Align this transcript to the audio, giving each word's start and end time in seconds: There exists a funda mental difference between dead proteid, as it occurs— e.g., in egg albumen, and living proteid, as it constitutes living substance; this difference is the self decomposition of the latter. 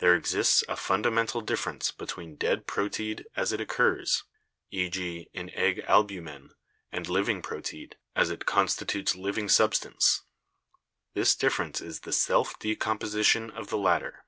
There 0.00 0.14
exists 0.14 0.62
a 0.68 0.76
funda 0.76 1.10
mental 1.10 1.40
difference 1.40 1.90
between 1.90 2.36
dead 2.36 2.66
proteid, 2.66 3.24
as 3.34 3.52
it 3.54 3.60
occurs— 3.62 4.24
e.g., 4.80 5.30
in 5.32 5.48
egg 5.54 5.78
albumen, 5.88 6.52
and 6.92 7.08
living 7.08 7.40
proteid, 7.40 7.94
as 8.14 8.28
it 8.28 8.44
constitutes 8.44 9.14
living 9.16 9.48
substance; 9.48 10.24
this 11.14 11.34
difference 11.34 11.80
is 11.80 12.00
the 12.00 12.12
self 12.12 12.58
decomposition 12.58 13.50
of 13.50 13.68
the 13.70 13.78
latter. 13.78 14.26